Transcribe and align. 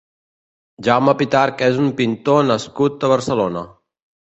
Jaume 0.87 1.13
Pitarch 1.19 1.61
és 1.67 1.77
un 1.85 1.93
pintor 2.01 2.43
nascut 2.51 3.09
a 3.09 3.15
Barcelona. 3.15 3.67